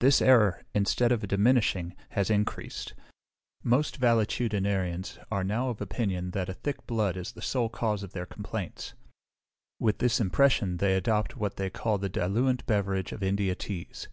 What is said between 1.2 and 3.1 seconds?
diminishing, has increased: